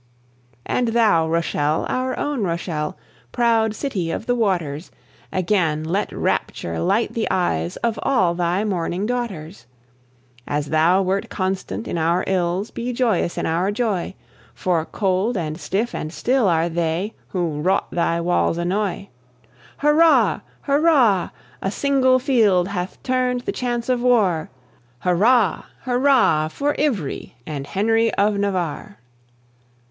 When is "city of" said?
3.75-4.25